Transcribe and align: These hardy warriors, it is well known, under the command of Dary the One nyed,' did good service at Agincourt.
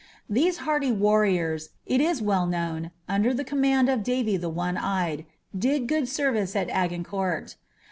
These 0.27 0.57
hardy 0.65 0.91
warriors, 0.91 1.69
it 1.85 2.01
is 2.01 2.23
well 2.23 2.47
known, 2.47 2.89
under 3.07 3.35
the 3.35 3.43
command 3.43 3.87
of 3.87 4.01
Dary 4.01 4.35
the 4.35 4.49
One 4.49 4.73
nyed,' 4.75 5.25
did 5.55 5.87
good 5.87 6.09
service 6.09 6.55
at 6.55 6.71
Agincourt. 6.71 7.55